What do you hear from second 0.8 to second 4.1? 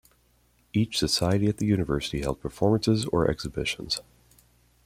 society at the university held performances or exhibitions.